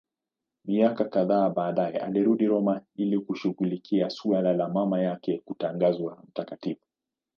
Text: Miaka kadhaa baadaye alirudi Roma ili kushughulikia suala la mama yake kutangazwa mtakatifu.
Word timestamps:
Miaka 0.65 1.05
kadhaa 1.09 1.49
baadaye 1.49 1.97
alirudi 1.97 2.47
Roma 2.47 2.81
ili 2.95 3.19
kushughulikia 3.19 4.09
suala 4.09 4.53
la 4.53 4.69
mama 4.69 5.01
yake 5.01 5.41
kutangazwa 5.45 6.23
mtakatifu. 6.29 6.85